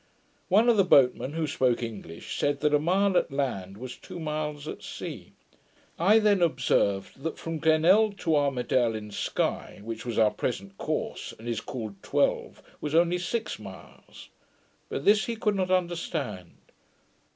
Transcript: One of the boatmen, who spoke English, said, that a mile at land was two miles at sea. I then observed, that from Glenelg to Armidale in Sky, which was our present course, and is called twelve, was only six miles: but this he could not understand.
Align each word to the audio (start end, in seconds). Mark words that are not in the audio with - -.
One 0.49 0.67
of 0.67 0.77
the 0.77 0.83
boatmen, 0.83 1.33
who 1.33 1.45
spoke 1.45 1.83
English, 1.83 2.35
said, 2.35 2.61
that 2.61 2.73
a 2.73 2.79
mile 2.79 3.15
at 3.17 3.31
land 3.31 3.77
was 3.77 3.95
two 3.95 4.19
miles 4.19 4.67
at 4.67 4.81
sea. 4.81 5.33
I 5.99 6.17
then 6.17 6.41
observed, 6.41 7.21
that 7.21 7.37
from 7.37 7.59
Glenelg 7.59 8.17
to 8.21 8.35
Armidale 8.35 8.95
in 8.95 9.11
Sky, 9.11 9.79
which 9.83 10.03
was 10.03 10.17
our 10.17 10.31
present 10.31 10.75
course, 10.79 11.35
and 11.37 11.47
is 11.47 11.61
called 11.61 12.01
twelve, 12.01 12.63
was 12.81 12.95
only 12.95 13.19
six 13.19 13.59
miles: 13.59 14.29
but 14.89 15.05
this 15.05 15.25
he 15.25 15.35
could 15.35 15.53
not 15.53 15.69
understand. 15.69 16.55